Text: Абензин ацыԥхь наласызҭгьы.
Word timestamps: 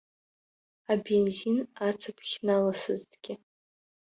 Абензин 0.91 1.57
ацыԥхь 1.87 2.35
наласызҭгьы. 2.45 3.33